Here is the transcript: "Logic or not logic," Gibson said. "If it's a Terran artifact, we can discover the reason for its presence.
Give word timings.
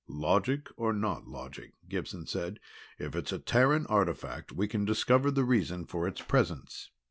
"Logic 0.07 0.67
or 0.77 0.93
not 0.93 1.27
logic," 1.27 1.73
Gibson 1.87 2.25
said. 2.25 2.59
"If 2.97 3.15
it's 3.15 3.31
a 3.31 3.37
Terran 3.37 3.85
artifact, 3.85 4.51
we 4.51 4.67
can 4.67 4.83
discover 4.83 5.29
the 5.29 5.43
reason 5.45 5.85
for 5.85 6.07
its 6.07 6.21
presence. 6.23 6.89